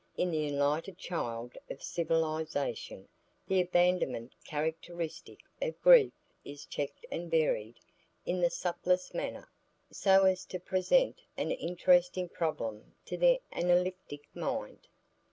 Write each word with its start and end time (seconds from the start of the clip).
In 0.17 0.31
the 0.31 0.47
enlightened 0.47 0.97
child 0.97 1.55
of 1.69 1.83
civilisation 1.83 3.07
the 3.47 3.61
abandonment 3.61 4.33
characteristic 4.43 5.41
of 5.61 5.79
grief 5.83 6.13
is 6.43 6.65
checked 6.65 7.05
and 7.11 7.29
varied 7.29 7.77
in 8.25 8.41
the 8.41 8.49
subtlest 8.49 9.13
manner, 9.13 9.47
so 9.91 10.23
as 10.25 10.43
to 10.45 10.59
present 10.59 11.21
an 11.37 11.51
interesting 11.51 12.29
problem 12.29 12.95
to 13.05 13.15
the 13.15 13.41
analytic 13.51 14.21
mind. 14.33 14.87